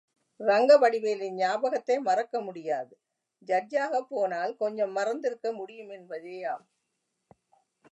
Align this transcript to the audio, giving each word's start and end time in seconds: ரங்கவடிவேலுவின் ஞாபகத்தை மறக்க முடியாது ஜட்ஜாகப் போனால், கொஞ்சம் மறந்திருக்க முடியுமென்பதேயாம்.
ரங்கவடிவேலுவின் 0.39 1.35
ஞாபகத்தை 1.35 1.99
மறக்க 1.99 2.41
முடியாது 2.41 2.93
ஜட்ஜாகப் 3.47 4.09
போனால், 4.09 4.55
கொஞ்சம் 4.55 4.91
மறந்திருக்க 4.91 5.47
முடியுமென்பதேயாம். 5.53 6.65